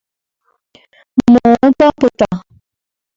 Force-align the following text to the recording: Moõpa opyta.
Moõpa 1.31 1.91
opyta. 1.93 2.29